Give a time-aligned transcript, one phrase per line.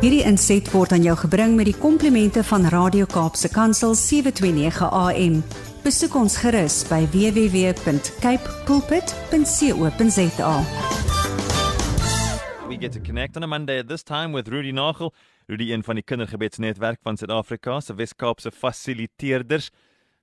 [0.00, 5.34] Hierdie inset word aan jou gebring met die komplimente van Radio Kaapse Kansel 729 AM.
[5.84, 10.54] Besoek ons gerus by www.cape pulpit.co.za.
[12.70, 15.12] We get to connect on a Monday at this time with Rudy Nagel.
[15.52, 19.68] Rudy een van die kindergebedsnetwerk van Suid-Afrika se Wes-Kaapse fasiliteerders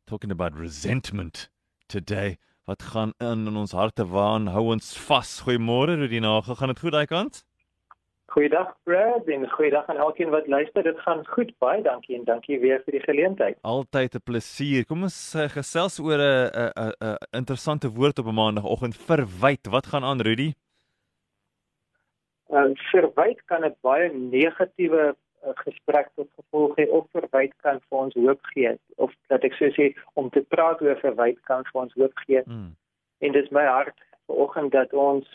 [0.09, 1.52] talking about resentment
[1.86, 2.39] today.
[2.66, 4.50] Wat gaan in, in ons harte waan?
[4.57, 5.41] Hou ons vas.
[5.46, 6.57] Goeiemôre Rudy Nagel.
[6.57, 7.46] Gaan dit goed daai kant?
[8.38, 10.84] Goeiedag Brad en goeiedag aan elkeen wat luister.
[10.84, 13.57] Dit gaan goed, baie dankie en dankie weer vir die geleentheid.
[13.61, 14.86] Altyd 'n plesier.
[14.86, 18.97] Kom ons uh, gesels oor 'n 'n 'n interessante woord op 'n maandagooggend.
[19.10, 19.68] Verwyd.
[19.68, 20.54] Wat gaan aan, Rudy?
[22.50, 27.97] Uh, verwyd kan 'n baie negatiewe uh, gesprek tot gevolg hê of verwyd kan vir
[27.97, 31.82] ons hoop gee of dat ek sou sê om te praat oor verwyd kan vir
[31.82, 32.42] ons hoop gee.
[32.45, 32.75] Mm.
[33.17, 33.97] En dis my hart
[34.28, 35.25] vanoggend dat ons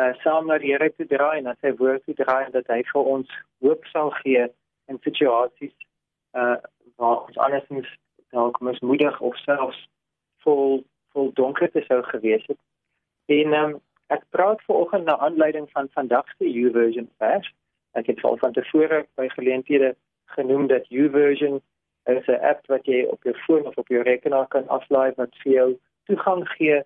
[0.00, 2.68] uh, saam na die Here toe draai en dat sy woord toe draai en dat
[2.72, 4.46] hy vir ons hoop sal gee
[4.88, 5.76] in situasies
[6.40, 6.56] uh
[7.00, 7.88] waar ons andersins
[8.36, 9.78] dalk mismoedig of selfs
[10.44, 10.82] vol
[11.14, 12.58] vol donkerte sou gewees het.
[13.36, 13.72] En um,
[14.14, 17.48] ek praat vanoggend na aanleiding van vandag se YouVersion vers.
[17.98, 19.94] Ek het al van tevore by geleenthede
[20.36, 21.60] genoem dat YouVersion
[22.14, 25.34] is 'n app wat jy op jou foon of op jou rekenaar kan aflaai wat
[25.42, 25.68] vir jou
[26.04, 26.82] toegang gee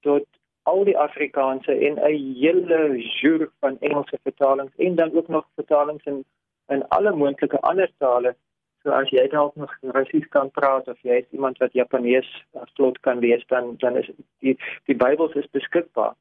[0.00, 0.26] tot
[0.62, 6.04] al die Afrikaanse en 'n hele joer van Engelse vertalings en dan ook nog vertalings
[6.04, 6.24] in
[6.68, 8.34] in alle moontlike ander tale.
[8.82, 12.28] So as jy dalk nog Russies kan praat of jy is iemand wat Japanees
[12.74, 16.14] vlot kan lees, dan dan is die die Bybels is beskikbaar.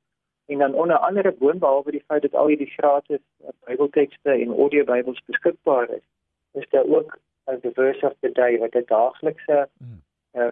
[0.45, 3.21] En dan onder andere boonbehalwe die feit dat al hierdie gratis
[3.65, 6.05] Bybeltekste en audio Bybels beskikbaar is,
[6.51, 9.69] is daar ook 'n verse of the day wat 'n daaglikse
[10.33, 10.47] uh,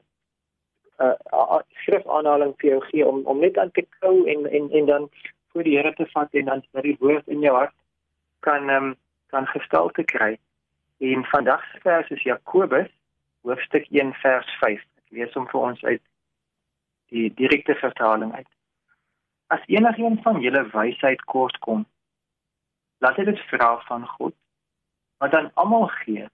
[0.98, 5.10] uh, skrifaanhaling vir jou gee om om net aan te kou en en en dan
[5.52, 7.76] voor die Here te vat en dan dat die woord in jou hart
[8.40, 8.96] kan um,
[9.28, 10.38] kan gestalte kry.
[10.98, 12.92] En vandag se vers is Jakobus
[13.42, 14.82] hoofstuk 1 vers 5.
[14.82, 16.04] Ek lees hom vir ons uit
[17.14, 18.50] die direkte vertaling uit.
[19.48, 21.86] As enigiemand van julle wysheid kort kom,
[23.00, 24.36] laat dit dit vra van God
[25.18, 26.28] wat aan almal gee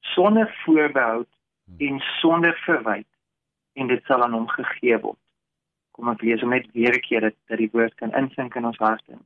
[0.00, 1.24] sonder voorbehou
[1.78, 3.15] en sonder verwyte
[3.76, 5.20] en dit sal aan hom gegee word.
[5.96, 8.66] Kom ek lees hom net weer 'n keer dat dat die woord kan insink in
[8.70, 9.18] ons harte.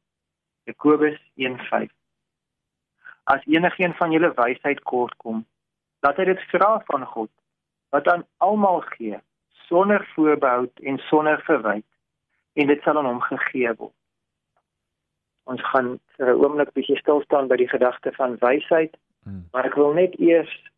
[0.67, 1.91] Jakobus 1:5.
[3.25, 5.47] As enigiemand van julle wysheid kort kom,
[6.03, 7.31] laat hy dit vra van God
[7.91, 9.19] wat aan almal gee
[9.69, 11.87] sonder voorbehou en sonder verwyte
[12.53, 13.95] en dit sal aan hom gegee word.
[15.45, 19.49] Ons gaan vir 'n oomblik bietjie stil staan by die gedagte van wysheid, hmm.
[19.53, 20.70] maar ek wil net eers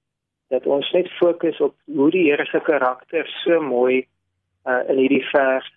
[0.52, 4.02] dat ons net fokus op hoe die Here se karakter so mooi
[4.68, 5.68] uh, in hierdie vers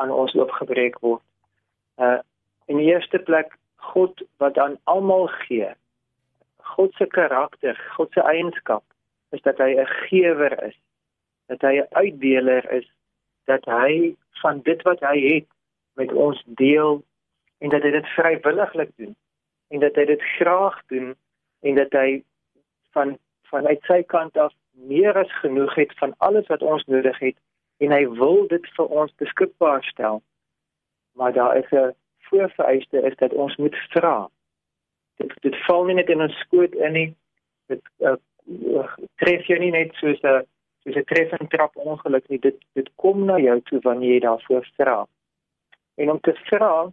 [0.00, 1.22] aan ons oopgebreek word.
[2.00, 2.18] Uh
[2.66, 3.52] in die eerste plek
[3.92, 5.68] God wat aan almal gee.
[6.74, 8.82] God se karakter, God se eienskap
[9.30, 10.74] is dat hy 'n gewer is,
[11.46, 12.88] dat hy 'n uitdeler is,
[13.44, 15.48] dat hy van dit wat hy het
[15.94, 17.04] met ons deel
[17.58, 19.14] en dat hy dit vrywilliglik doen
[19.68, 21.14] en dat hy dit graag doen
[21.62, 22.22] en dat hy
[22.90, 23.18] van
[23.50, 27.36] vanuit sy kant af meer as genoeg het van alles wat ons nodig het
[27.78, 30.22] en hy wil dit vir ons beskikbaar stel.
[31.16, 31.94] Maar daar is 'n
[32.28, 34.28] voorvereiste is dat ons moet vra.
[35.16, 37.14] Dit dit val nie net in ons skoot in nie.
[37.66, 38.16] Dit uh,
[39.16, 40.44] tref jou nie net soos 'n
[40.82, 42.38] soos 'n treffend trap ongeluk nie.
[42.38, 45.06] Dit dit kom na jou toe wanneer jy daarvoor vra.
[45.94, 46.92] En om te vra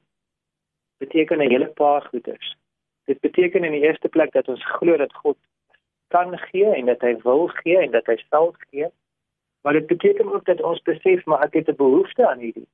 [0.97, 2.55] beteken 'n hele paar goeders.
[3.05, 5.37] Dit beteken in die eerste plek dat ons glo dat God
[6.15, 8.87] kan gee en dat hy wil gee en dat hy sal gee.
[9.63, 12.67] Maar dit beteken ook dat ons besef maar ek het 'n behoefte aan hierdie.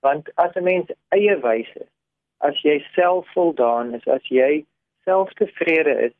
[0.00, 1.86] Want as 'n mens eie wyse,
[2.38, 4.64] as jy selfvoldaan is, as jy
[5.04, 6.14] selftevrede is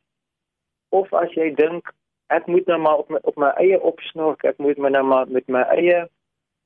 [0.89, 1.93] of as jy dink
[2.27, 5.27] ek moet nou maar op my op my eie opsnork, ek moet my nou maar
[5.27, 6.07] met my eie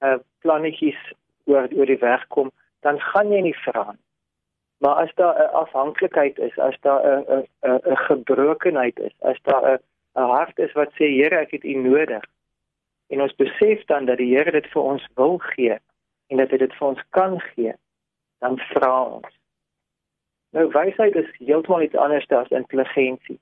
[0.03, 0.99] uh, plannetjies
[1.45, 4.03] oor oor die weg kom, dan gaan jy nie vra nie.
[4.83, 9.63] Maar as daar 'n afhanklikheid is, as daar 'n 'n 'n gebrokenheid is, as daar
[9.71, 9.79] 'n
[10.19, 12.23] 'n hart is wat sê Here, ek het U nodig.
[13.07, 15.77] En ons besef dan dat die Here dit vir ons wil gee
[16.27, 17.73] en dat hy dit vir ons kan gee,
[18.39, 19.39] dan vra ons.
[20.49, 23.39] Nou wysheid is heeltemal iets anders as intelligensie.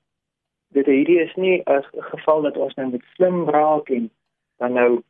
[0.68, 4.10] Dit hierdie is nie 'n geval dat ons nou met slim raak en
[4.56, 5.02] dan nou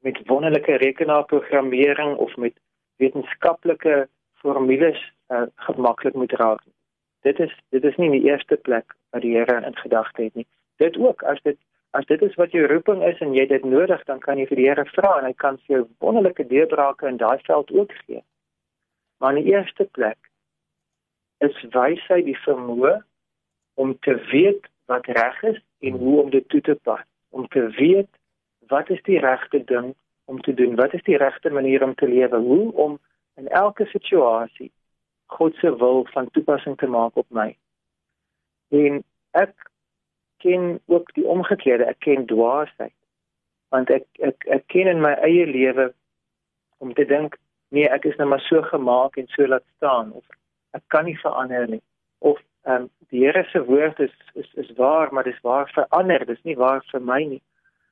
[0.00, 2.52] met wonderlike rekenaarprogrammering of met
[2.96, 6.62] wetenskaplike formules uh, gemaklik moet raak.
[7.20, 10.34] Dit is dit is nie in die eerste plek wat die Here in gedagte het
[10.34, 10.46] nie.
[10.76, 11.58] Dit ook as dit
[11.90, 14.60] as dit is wat jou roeping is en jy dit nodig, dan kan jy vir
[14.60, 18.22] die Here vra en hy kan vir jou wonderlike deurbrake in daai veld ook gee.
[19.18, 20.18] Maar in die eerste plek
[21.38, 22.98] is wysheid die vermoë
[23.74, 27.66] om te weet wat reg is en hoe om dit toe te pas, om te
[27.78, 28.08] weet
[28.68, 29.94] wat is die regte ding
[30.24, 32.98] om te doen, wat is die regte manier om te lewe, hoe om
[33.34, 34.72] in elke situasie
[35.26, 37.56] God se wil van toepassing te maak op my.
[38.68, 39.70] En ek
[40.42, 42.94] ken ook die omgekeerde, ek ken dwaasheid.
[43.74, 45.92] Want ek ek ek ken in my eie lewe
[46.78, 47.38] om te dink
[47.74, 50.24] nee, ek is nou maar so gemaak en so laat staan of
[50.76, 51.82] ek kan nie verander nie
[52.18, 55.86] of ehm um, die Here se woord is is is waar, maar dis waar vir
[55.88, 57.42] ander, dis nie waar vir my nie.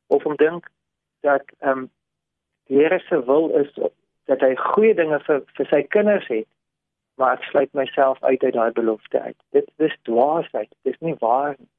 [0.07, 0.67] Of om dink
[1.21, 1.91] dat ehm um,
[2.67, 3.71] die Here se wil is
[4.25, 6.49] dat hy goeie dinge vir vir sy kinders het,
[7.15, 9.37] maar ek sluit myself uit uit daai belofte uit.
[9.51, 11.71] Dit dis dwaasheid, dis nie waar nie.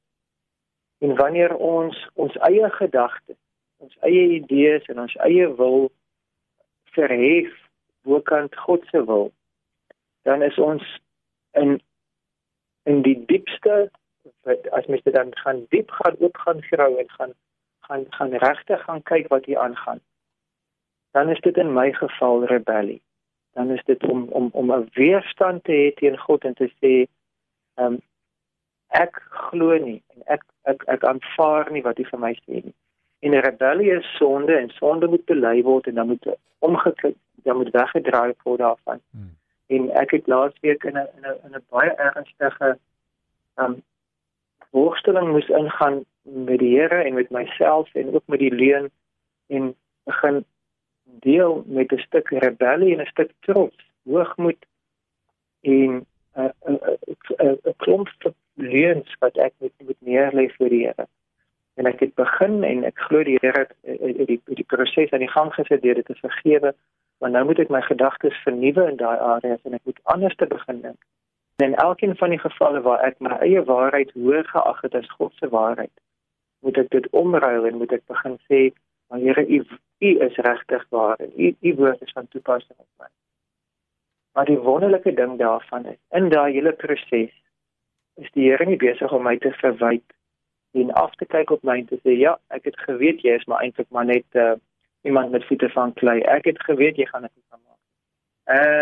[0.98, 3.40] En wanneer ons ons eie gedagtes,
[3.76, 5.90] ons eie idees en ons eie wil
[6.96, 7.52] verhef
[8.08, 9.32] bokant God se wil,
[10.22, 10.84] dan is ons
[11.52, 11.80] in
[12.86, 13.90] in die diepste
[14.78, 17.32] as mens dit dan gaan diep gaan oop gaan grou en gaan
[17.88, 20.00] gaan gaan regtig gaan kyk wat hier aangaan
[21.18, 23.02] dan is dit in my geval rebellie
[23.56, 26.92] dan is dit om om om 'n weerstand te hê teen God en te sê
[27.74, 28.00] ehm um,
[28.88, 30.42] ek glo nie en ek
[30.72, 32.76] ek ek aanvaar nie wat hy vir my sê nie.
[33.24, 36.26] En rebellie is sonde en sonde moet bely word en dan moet
[36.58, 37.14] omgekeer
[37.46, 39.00] dan moet weggedraai word daarvan.
[39.10, 39.32] Hmm.
[39.66, 42.78] En ek het laasweek in 'n in 'n in 'n baie ernstige
[43.56, 43.82] um
[44.70, 48.90] voorstelling moes ingaan met die Here en met myself en ook met die leuen
[49.46, 49.74] en
[50.04, 50.44] begin
[51.20, 54.66] deel met 'n stuk rebellie en 'n stuk trots, hoogmoed
[55.60, 58.08] en 'n 'n 'n klomp
[58.54, 61.06] leuns wat ek met moet neerlê vir die Here.
[61.74, 65.34] En ek het begin en ek glo die Here het die die proses aan die
[65.36, 66.74] gang gesit deur dit te vergewe
[67.18, 70.46] want nou moet ek my gedagtes vernuwe in daai areas en ek moet anders te
[70.46, 70.98] begin dink.
[71.56, 75.14] En in elkeen van die gevalle waar ek my eie waarheid hoër geag het as
[75.16, 75.92] God se waarheid,
[76.60, 78.60] moet ek dit omruil en moet ek begin sê,
[79.08, 79.64] "Maar Here, U
[79.98, 83.06] U is regtig waar en U U woord is van toepassing op my."
[84.32, 87.32] Maar die wonderlike ding daarvan is, in daai hele proses
[88.14, 90.04] is die Here nie besig om my te verwyd
[90.72, 93.44] en af te kyk op my en te sê, "Ja, ek het geweet jy is
[93.44, 94.52] maar eintlik maar net uh,
[95.06, 96.20] iemand met voete van klei.
[96.20, 97.82] Ek het geweet jy gaan dit kan maak.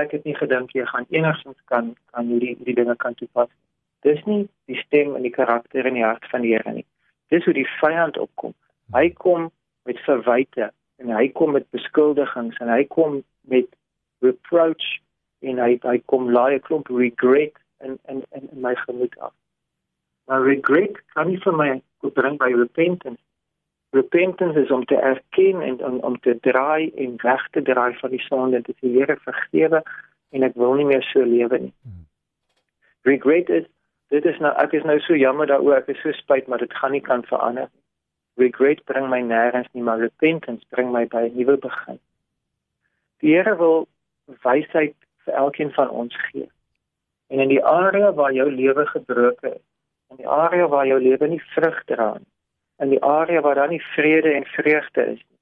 [0.03, 3.50] Ek het nie gedink jy gaan enigsins kan kan hierdie hierdie dinge kan toepas.
[4.00, 6.87] Dis nie die stem en die karakter in die hart van die Here nie.
[7.32, 8.55] Dis hoe die vyand opkom.
[8.93, 9.50] Hy kom
[9.85, 10.71] met verwyte
[11.03, 13.69] en hy kom met beskuldigings en hy kom met
[14.25, 14.87] reproach
[15.45, 19.35] en hy hy kom laai 'n klomp regret in in in my gemoed af.
[20.27, 21.83] Maar regret kan nie vir my
[22.15, 23.21] bring by repentance
[23.95, 28.11] repentance is om te erken en om, om te draai en weg te draai van
[28.11, 29.83] die sonde en te sê Here vergewe
[30.35, 31.73] en ek wil nie meer so lewe nie.
[31.83, 32.03] Hmm.
[33.07, 33.69] Regret is
[34.15, 36.75] dit is nou ek is nou so jammer daaroor ek is so spyt maar dit
[36.81, 37.71] gaan nie kan verander.
[38.37, 41.99] Regret bring my nêrens nie maar repentance bring my by 'n nuwe begin.
[43.21, 43.87] Die Here wil
[44.43, 46.49] wysheid vir elkeen van ons gee.
[47.27, 49.65] En in die area waar jou lewe gebroken is,
[50.11, 52.33] in die area waar jou lewe nie vrug dra nie,
[52.79, 55.41] in die area waar daar nie vrede en vreugde is nie.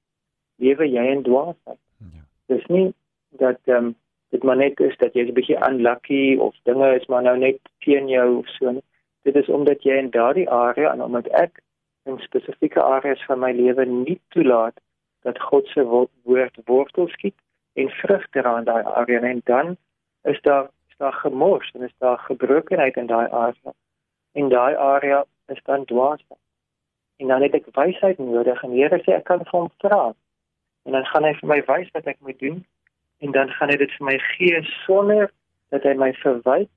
[0.55, 1.79] Lewe jy in dwaasheid.
[1.97, 2.23] Ja.
[2.45, 2.93] Dis nie
[3.29, 3.95] dat ehm um,
[4.33, 7.59] dit maar net is dat jy 'n bietjie unlucky of dinge is maar nou net
[7.85, 8.83] teen jou of so nie.
[9.21, 11.61] Dit is omdat jy in daardie area en omdat ek
[12.03, 14.79] in spesifieke areas van my lewe nie toelaat
[15.23, 15.83] dat God se
[16.23, 17.35] woord wortel skiet
[17.73, 19.77] en vrug dra in daai area en dan
[20.23, 23.73] is daar is daar gemors en is daar gebrokenheid in daai area.
[24.31, 26.41] In daai area is dan dwaasheid
[27.17, 30.13] en dan het ek wysheid nodig en Here sê ek kan vir hom vra.
[30.85, 32.63] En dan gaan hy vir my wys wat ek moet doen
[33.23, 35.31] en dan gaan hy dit vir my gee sonder
[35.71, 36.69] dat hy my verwyd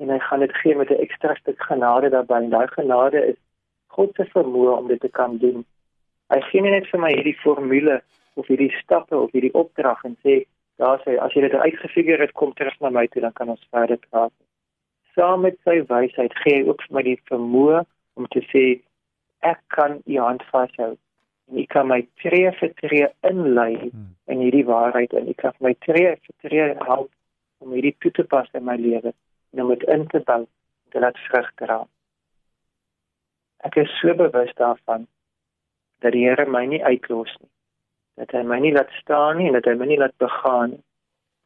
[0.00, 2.42] en hy gaan dit gee met 'n ekstra stuk genade daarbey.
[2.42, 3.38] En daai genade is
[3.96, 5.64] God se vermoë om dit te kan doen.
[6.32, 8.00] Hy gee nie net vir my hierdie formule
[8.40, 10.42] of hierdie stappe of hierdie opdrag en sê
[10.82, 13.68] daar sê as jy dit uitgefigure het kom terug na my toe dan kan ons
[13.70, 14.32] verder praat.
[15.14, 17.84] Saam met sy wysheid gee hy ook vir my die vermoë
[18.18, 18.64] om te sê
[19.46, 20.94] ek kan u hand vashou
[21.50, 24.10] en u kan my tree vir tree inlei hmm.
[24.32, 27.10] in hierdie waarheid en u kan my tree vir tree help
[27.62, 29.12] om hierdie toe te pas in my lewe
[29.52, 31.82] en om dit in te bou en te laat vrug dra.
[33.64, 35.06] Ek is so bewus daarvan
[36.04, 37.50] dat die Here my nie uitlos nie.
[38.20, 40.84] Dat hy my nie laat staan nie en dat hy my nie laat begaan nie.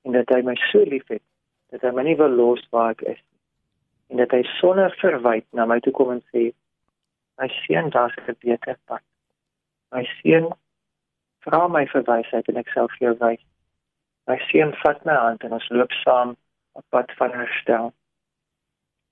[0.05, 1.23] En dat hy my so liefhet
[1.71, 3.39] dat hy my nie wil los waar ek is nie.
[4.13, 6.51] En dat hy sonder verwyd na my toe kom en sê
[7.39, 9.03] My seun, daar's 'n beter pad.
[9.93, 10.51] My seun,
[11.45, 13.45] vra my vir wysheid en ek sal vir jou wys.
[14.27, 16.37] My seun, vat my hand en ons loop saam
[16.73, 17.93] op pad van herstel.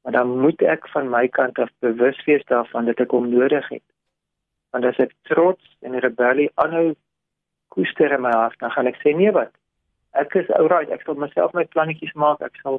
[0.07, 3.69] Maar dan moet ek van my kant af bewus wees daarvan dat ek hom nodig
[3.69, 3.83] het.
[4.71, 6.93] Want as ek trots en rebellie aanhou
[7.75, 9.51] koester in my hart, dan gaan ek sê nee wat.
[10.15, 12.39] Ek is oukei, ek sal myself my plannetjies maak.
[12.47, 12.79] Ek sal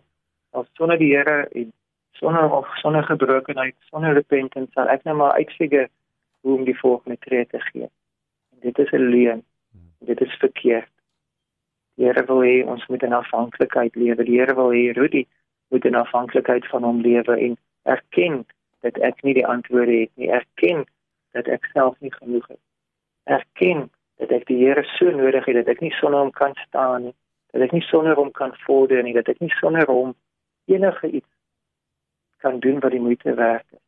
[0.55, 1.73] al sonder die Here en
[2.15, 5.89] sonder of sonder gebrokenheid, sonder repentance sal ek nou maar uitfigure
[6.47, 7.91] hoe om die volgende tree te gee.
[8.55, 9.43] En dit is 'n leuen.
[9.99, 10.93] Dit is verkeerd.
[11.99, 14.23] Die Here wil hê ons moet in afhanklikheid lewe.
[14.23, 15.27] Die Here wil hê Rudy
[15.69, 18.45] moet in afhanklikheid van hom lewe en erken
[18.85, 20.29] dat ek nie die antwoorde het nie.
[20.31, 20.85] Erken
[21.35, 22.63] dat ek self nie genoeg is.
[23.23, 27.09] Erken dat ek die Here so nodig het dat ek nie sonder hom kan staan
[27.09, 27.15] nie.
[27.51, 29.15] Dat ek nie sonder hom kan vorder nie.
[29.17, 30.15] Dat ek nie sonder hom
[30.67, 31.33] enige iets
[32.43, 33.83] kan doen wat die moeite werd is.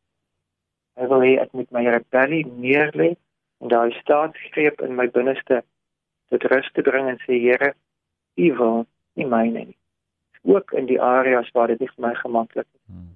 [1.00, 3.14] Hy wil hê ek moet my rebellie neerlê
[3.64, 5.62] en daai staatsgreep in my binneste
[6.30, 7.74] tot rus te bring en sê Here,
[8.40, 8.86] U wil
[9.20, 9.79] nie myne nie.
[10.42, 12.82] Ook in die areas waar dit nie vir my gemaklik is.
[12.86, 13.16] Hmm.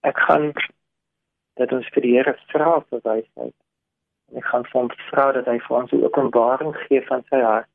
[0.00, 0.52] Ek gaan
[1.58, 3.56] dat ons vir die Here vra vir wysheid.
[4.30, 7.72] En ek gaan van vra dat hy vir ons 'n openbaring gee van sy hart.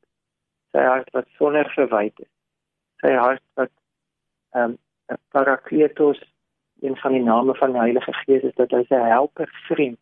[0.72, 2.32] Sy hart wat sonder verwyte is.
[3.00, 3.72] Sy hart wat
[4.54, 4.78] ehm um,
[5.30, 6.20] parakletos
[6.80, 10.00] een van die name van die Heilige Gees is dat hy sy helper vriend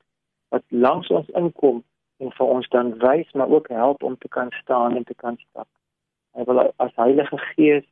[0.48, 1.82] wat langs ons inkom
[2.22, 5.36] en vir ons dan wys maar ook help om te kan staan en te kan
[5.48, 5.68] stap.
[6.36, 7.86] Hy wil as Heilige Gees,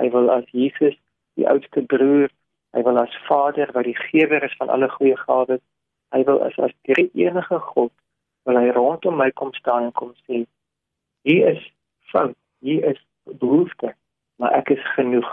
[0.00, 0.96] hy wil as Jesus,
[1.36, 2.30] die oudste broer,
[2.72, 5.60] hy wil as Vader wat die gewer is van alle goeie gawes,
[6.12, 7.92] hy wil as as die enige God
[8.48, 10.44] wil hy rondom my kom staan en kom sê:
[11.28, 11.64] "Hier is
[12.10, 13.94] fout, hier is behoefte,
[14.36, 15.28] maar ek is genoeg.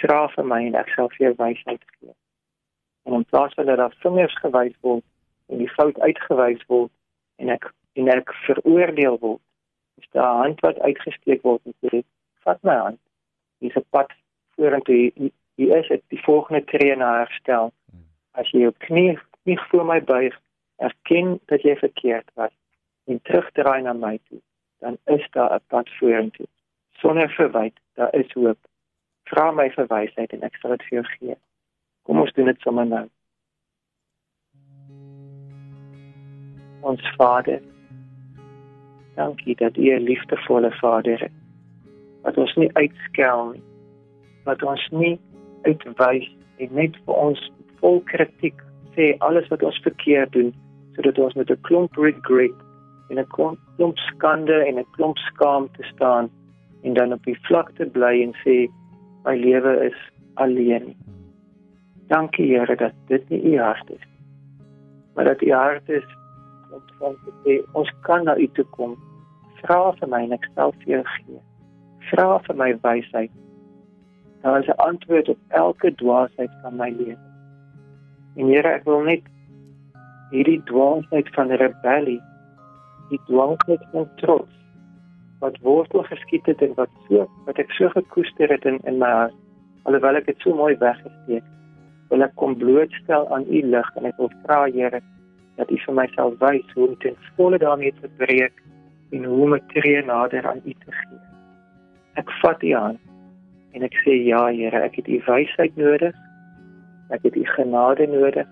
[0.00, 2.14] Vra vir my en ek sal vir jou wysheid gee."
[3.02, 5.04] en in plaas van dat daar vingers gewys word
[5.46, 6.90] en die fout uitgewys word
[7.36, 9.42] en ek en ek veroordeel word
[10.14, 12.02] 'n hand wat uitgesteek word en sê
[12.44, 13.00] vat my hand.
[13.60, 14.12] Dis 'n pad
[14.54, 15.12] vorentoe.
[15.54, 16.02] Hier is dit.
[16.08, 17.72] Die volgende tree na herstel.
[18.32, 20.40] As jy jou knie nie voor my buig
[20.76, 22.54] erken dat jy verkeerd was
[23.04, 24.40] en terugdraai na my toe
[24.82, 26.46] dan is daar 'n pad vorentoe.
[26.90, 28.58] Sonder verwyte daar is hoop.
[29.22, 31.36] Vra my vir wysheid en ek sal dit vir jou gee.
[32.02, 33.08] Kom ons doen dit sommer nou.
[36.80, 37.62] Ons Vader,
[39.14, 41.36] dankie dat U 'n liefdevolle Vader is.
[42.22, 43.62] Wat ons nie uitskel nie.
[44.44, 45.20] Wat ons nie
[45.62, 48.62] uitwys en net vir ons vol kritiek
[48.94, 50.54] sê alles wat ons verkeerd doen
[50.94, 52.58] sodat ons met 'n klomp regret
[53.08, 53.26] en 'n
[53.76, 56.30] klomp skande en 'n klomp skaamte staan
[56.82, 58.68] en dan op die vlakte bly en sê
[59.24, 59.98] my lewe is
[60.34, 60.84] alleen.
[60.86, 60.96] Nie.
[62.08, 64.12] Dankie Here dat dit nie u hart is
[65.14, 66.04] maar dat u hart is
[66.72, 68.96] om van te sê ons kan na u toe kom.
[69.60, 71.40] Vra vir my en ek sal vir jou gee.
[72.10, 73.34] Vra vir my wysheid.
[74.42, 77.18] Daar is 'n antwoord op elke dwaasheid van my lewe.
[78.36, 79.22] En Here, ek wil net
[80.30, 82.20] hierdie dwaasheid van rebellie,
[83.10, 84.54] die dwaasheid van trots
[85.40, 89.10] wat wortel geskiet het en wat so wat ek so gekoester het in in my
[89.10, 89.34] hart,
[89.82, 91.52] alhoewel ek dit so mooi weggesteek het
[92.12, 95.00] wil ek kom blootstel aan u lig en ek wil vra Here
[95.56, 98.62] dat u vir my sal wys hoe om ten volle daarmee te breek
[99.12, 101.20] en hoe om tree nader aan u te gee.
[102.20, 102.98] Ek vat u aan
[103.72, 106.16] en ek sê ja Here, ek het u wysheid nodig.
[107.12, 108.48] Ek het u genade nodig.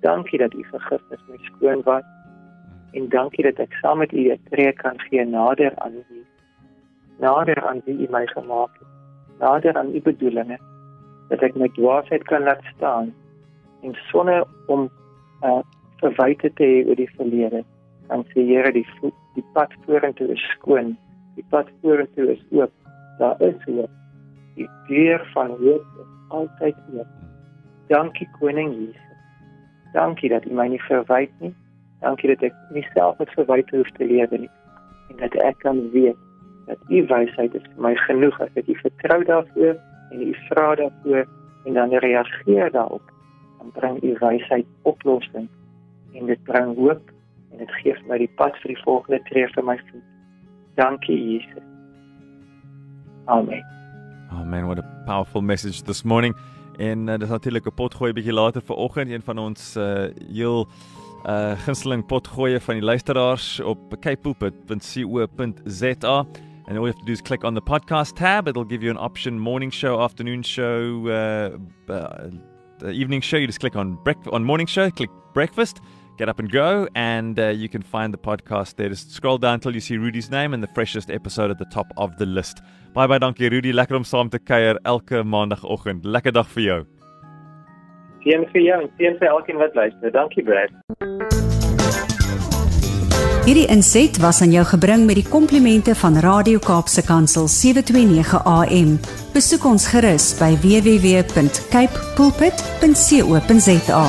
[0.00, 2.04] Dankie dat u vergifnis my skoon was
[2.96, 6.24] en dankie dat ek saam met u 'n tree kan gee nader aan u.
[7.18, 8.88] Nader aan wie u my gemaak het.
[9.38, 10.58] Nader aan u bedoelinge
[11.28, 13.14] dat ek my dwaasheid kan laat staan
[13.82, 14.90] en sonder om
[15.42, 15.62] uh,
[16.02, 17.64] verwyte te hê oor die verlede
[18.08, 18.86] kan sê Here die
[19.34, 20.96] die pad vorentoe is skoon
[21.36, 22.72] die pad vorentoe is oop
[23.18, 23.90] daar is hoop.
[24.54, 27.06] Die deur van hoop is altyd oop.
[27.86, 29.00] Dankie koning Jesus.
[29.92, 31.54] Dankie dat u my nie verwyd nie.
[32.00, 34.52] Dankie dat ek nie self met verwyte hoef te lewe nie.
[35.10, 36.18] En dat ek kan weet
[36.66, 39.76] dat u wysheid is vir my genoeg as ek u vertrou daarvoor
[40.12, 41.24] en u vra daarvoor
[41.64, 43.12] en dan reageer daarop.
[43.58, 45.48] Dan bring u wysheid oplossing
[46.20, 47.10] en dit bring hoop
[47.52, 50.02] en dit gee my die pad vir die volgende tree vir my voet.
[50.76, 51.62] Dankie Jesus.
[53.26, 53.62] Amen.
[54.30, 54.66] Amen.
[54.66, 56.34] What a powerful message this morning.
[56.78, 60.66] En uh, dis natuurlik 'n potgooi bietjie later vanoggend een van ons uh, heel
[61.26, 66.26] uh gunsteling potgoeie van die luisteraars op capepulpit.co.za
[66.68, 68.48] And all you have to do is click on the podcast tab.
[68.48, 71.56] It'll give you an option morning show, afternoon show, uh,
[71.88, 72.28] uh,
[72.92, 73.36] evening show.
[73.36, 75.80] You just click on break- on morning show, click breakfast,
[76.16, 78.88] Get Up and Go, and uh, you can find the podcast there.
[78.88, 81.92] Just scroll down till you see Rudy's name and the freshest episode at the top
[81.96, 82.62] of the list.
[82.94, 86.04] Baie baie dankie Rudy, lekker om saam te kuier elke maandagooggend.
[86.04, 86.78] Lekker dag vir jou.
[88.24, 90.10] Seën vir jou en seën vir elkeen wat luister.
[90.14, 90.72] Dankie Brad.
[93.46, 98.96] Hierdie inset was aan jou gebring met die komplimente van Radio Kaapse Kansel 729 AM.
[99.36, 104.04] Besoek ons gerus by www.cape pulpit.co.za.